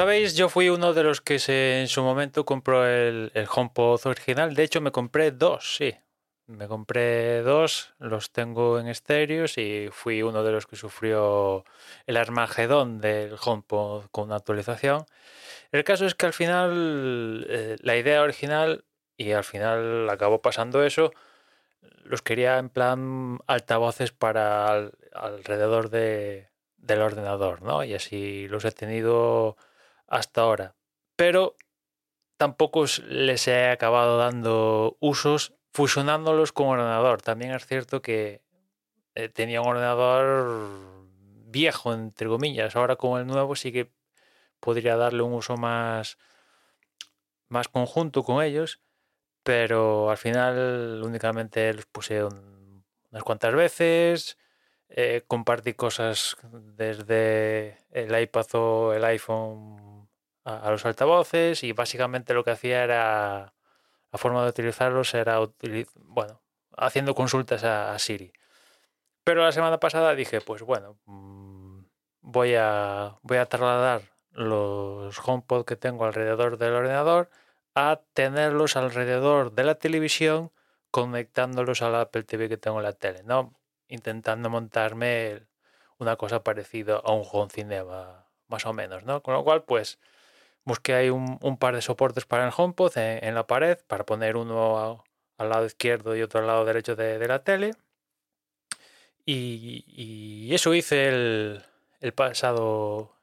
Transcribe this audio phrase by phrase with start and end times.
[0.00, 1.36] Sabéis, yo fui uno de los que
[1.82, 4.54] en su momento compró el, el HomePod original.
[4.54, 5.94] De hecho, me compré dos, sí.
[6.46, 11.64] Me compré dos, los tengo en estéreos y fui uno de los que sufrió
[12.06, 15.04] el armagedón del HomePod con una actualización.
[15.70, 18.84] El caso es que al final, eh, la idea original,
[19.18, 21.12] y al final acabó pasando eso,
[22.04, 27.84] los quería en plan altavoces para al- alrededor de, del ordenador, ¿no?
[27.84, 29.56] Y así los he tenido
[30.10, 30.76] hasta ahora.
[31.16, 31.56] Pero
[32.36, 37.22] tampoco les he acabado dando usos fusionándolos con ordenador.
[37.22, 38.42] También es cierto que
[39.14, 41.06] eh, tenía un ordenador
[41.46, 42.76] viejo, entre comillas.
[42.76, 43.92] Ahora con el nuevo sí que
[44.60, 46.18] podría darle un uso más,
[47.48, 48.80] más conjunto con ellos,
[49.44, 54.38] pero al final únicamente los puse un- unas cuantas veces.
[54.94, 59.99] eh, compartí cosas desde el iPad o el iPhone
[60.44, 63.54] a, los altavoces y básicamente lo que hacía era
[64.12, 66.40] la forma de utilizarlos era utili- bueno
[66.76, 68.32] haciendo consultas a, Siri.
[69.24, 71.80] Pero la semana pasada dije pues bueno mm,
[72.22, 74.02] voy a voy a trasladar
[74.32, 77.30] los HomePod que tengo alrededor del ordenador
[77.74, 80.52] a tenerlos alrededor de la televisión
[80.90, 83.54] conectándolos al Apple TV que tengo en la tele no
[83.88, 85.42] intentando montarme
[85.98, 89.98] una cosa parecida a un home cinema más o menos no con lo cual pues
[90.70, 94.36] busqué ahí un, un par de soportes para el HomePod en, la pared para poner
[94.36, 95.04] uno
[95.36, 97.72] al lado izquierdo y otro al lado derecho de, la tele.
[99.26, 103.16] Y, eso hice el, pasado,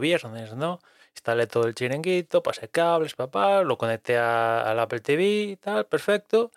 [0.00, 0.80] viernes, ¿no?
[1.14, 5.22] Instalé todo el chiringuito, pasé cables, papá, lo conecté al Apple TV
[5.52, 6.50] y tal, perfecto.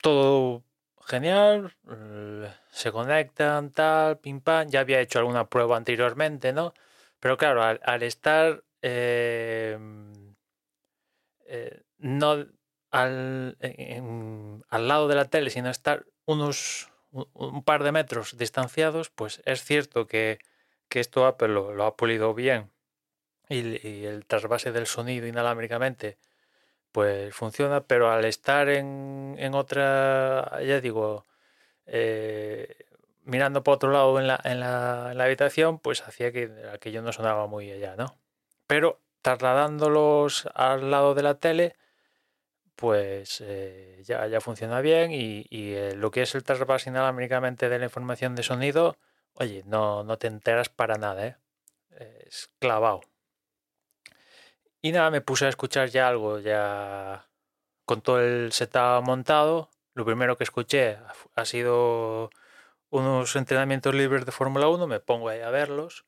[0.00, 0.62] Todo
[1.06, 1.74] genial,
[2.70, 4.68] se conectan, tal, pim pam.
[4.68, 6.74] Ya había hecho alguna prueba anteriormente, ¿no?
[7.20, 9.78] Pero claro, al estar eh,
[11.46, 12.46] eh, no
[12.90, 19.10] al, en- al lado de la tele, sino estar unos un, par de metros distanciados,
[19.10, 20.38] pues es cierto que,
[20.88, 22.70] que esto Apple lo, lo ha pulido bien
[23.48, 26.18] y, el trasvase del sonido inalámbricamente
[26.92, 31.26] pues funciona, pero al estar en, en otra, ya digo,
[31.86, 32.86] eh,
[33.24, 37.02] mirando por otro lado en la, en la, en la habitación, pues hacía que aquello
[37.02, 38.18] no sonaba muy allá, ¿no?
[38.68, 41.74] Pero trasladándolos al lado de la tele,
[42.76, 47.78] pues eh, ya, ya funciona bien y, eh, lo que es el trasvase inalámbricamente de
[47.80, 48.96] la información de sonido,
[49.34, 51.36] oye, no, no te enteras para nada, ¿eh?
[52.26, 53.00] Es clavado.
[54.82, 57.26] Y nada, me puse a escuchar ya algo, ya
[57.84, 59.70] con todo el setup montado.
[59.94, 60.98] Lo primero que escuché
[61.34, 62.30] ha sido
[62.90, 66.04] unos entrenamientos libres de Fórmula 1, me pongo ahí a verlos.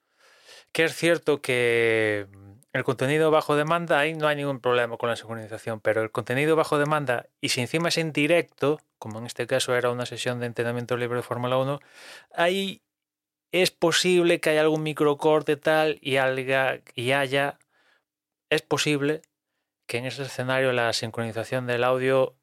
[0.73, 2.27] Que es cierto que
[2.73, 6.55] el contenido bajo demanda, ahí no hay ningún problema con la sincronización, pero el contenido
[6.55, 10.39] bajo demanda, y si encima es en directo, como en este caso era una sesión
[10.39, 11.81] de entrenamiento libre de Fórmula 1,
[12.33, 12.83] ahí
[13.53, 16.17] es posible que haya algún microcorte tal y,
[16.95, 17.59] y haya,
[18.51, 19.23] es posible
[19.89, 22.37] que en ese escenario la sincronización del audio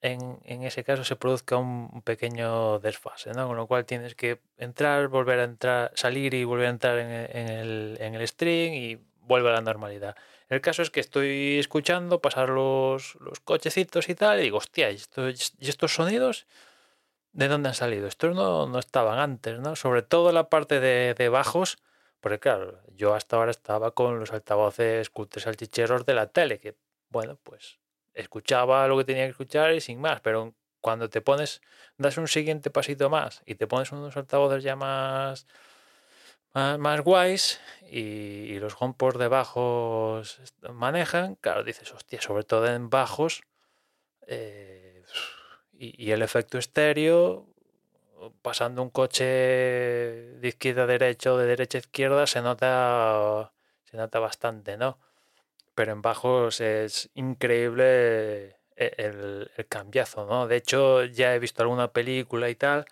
[0.00, 3.48] en, ese caso se produzca un, pequeño desfase, ¿no?
[3.48, 7.10] Con lo cual tienes que entrar, volver a entrar, salir y volver a entrar en,
[7.10, 10.16] en, el, en el string y vuelve a la normalidad.
[10.48, 14.90] El caso es que estoy escuchando pasar los, los cochecitos y tal, y digo, hostia,
[14.90, 16.46] ¿y, esto, ¿y estos sonidos
[17.32, 18.06] de dónde han salido?
[18.08, 19.76] Estos no, no estaban antes, ¿no?
[19.76, 21.78] Sobre todo la parte de, de bajos,
[22.20, 26.76] porque claro, yo hasta ahora estaba con los altavoces cultes salchicheros de la tele, que
[27.10, 27.78] bueno, pues
[28.18, 31.60] escuchaba lo que tenía que escuchar y sin más, pero cuando te pones,
[31.96, 35.46] das un siguiente pasito más y te pones unos altavoces ya más,
[36.52, 37.60] más, guays
[37.90, 40.40] y, los HomePod de bajos
[40.72, 43.42] manejan, claro, dices, hostia, sobre todo en bajos
[44.26, 45.04] eh,
[45.72, 47.46] y, y, el efecto estéreo,
[48.42, 53.52] pasando un coche de izquierda a derecha o de derecha a izquierda, se nota
[53.84, 54.98] se nota bastante, ¿no?
[55.78, 60.48] Pero en bajos es increíble e, el, el cambiazo, ¿no?
[60.48, 62.84] De hecho, ya he visto alguna película y tal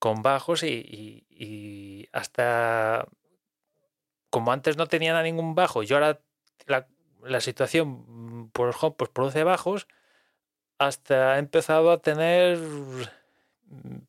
[0.00, 3.06] con bajos y, hasta
[4.30, 6.18] como antes no tenían ningún bajo y ahora
[6.66, 9.86] la, situación por home pues produce bajos,
[10.78, 12.58] hasta ha empezado a tener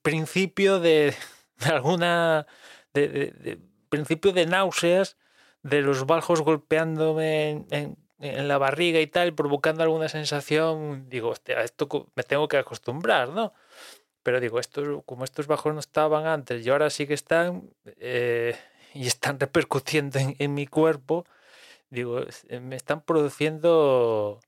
[0.02, 1.14] principio de,
[1.60, 2.48] alguna
[3.90, 5.18] principio de náuseas
[5.62, 11.62] de los bajos golpeándome en, en, la barriga y tal, provocando alguna sensación, digo, hostia,
[11.62, 13.54] esto me tengo que acostumbrar, ¿no?
[14.24, 18.56] Pero digo, estos, como estos bajos no estaban antes y ahora sí que están eh,
[18.94, 21.26] y están repercutiendo en, en, mi cuerpo,
[21.90, 24.40] digo, eh, me están produciendo.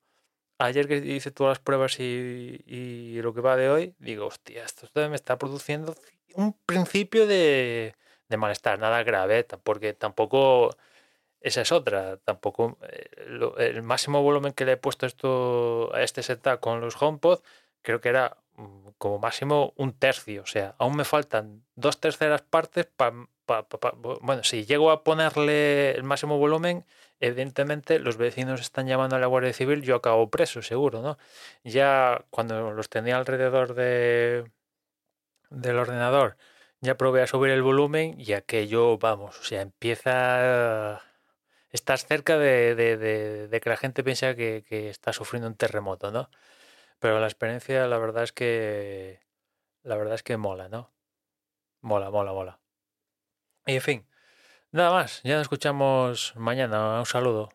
[0.58, 4.64] Ayer que hice todas las pruebas y, y lo que va de hoy, digo, hostia,
[4.64, 5.96] esto me está produciendo
[6.36, 7.96] un principio de,
[8.30, 10.76] de malestar, nada grave, porque tampoco
[11.46, 12.18] esa es otra.
[12.18, 13.08] Tampoco eh,
[13.58, 17.42] el máximo volumen que le he puesto esto a este setup con los HomePod,
[17.84, 20.42] creo que era mm, como máximo un tercio.
[20.42, 23.16] O sea, aún me faltan dos terceras partes para.
[23.46, 26.84] Pa, pa, pa, bueno, si llego a ponerle el máximo volumen,
[27.20, 31.20] evidentemente los vecinos están llamando a la Guardia Civil, yo acabo preso, seguro, ¿no?
[31.64, 34.46] Ya cuando los tenía alrededor de
[35.52, 36.38] del ordenador,
[36.82, 41.04] ya probé a subir el volumen y aquello, vamos, o sea, empieza
[41.72, 45.56] estás cerca de, de, de, de, que la gente piensa que, que, está sufriendo un
[45.56, 46.30] terremoto, ¿no?
[47.00, 49.22] Pero la experiencia, la verdad es que.
[49.84, 50.94] La verdad es que mola, ¿no?
[51.82, 52.60] Mola, mola, mola.
[53.68, 54.08] Y en fin,
[54.72, 55.22] nada más.
[55.24, 57.00] Ya nos escuchamos mañana.
[57.00, 57.55] Un saludo.